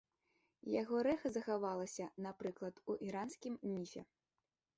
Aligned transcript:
Яго 0.81 0.95
рэха 1.07 1.31
захавалася, 1.35 2.07
напрыклад, 2.27 2.75
у 2.89 2.97
іранскім 3.11 3.53
міфе. 3.77 4.01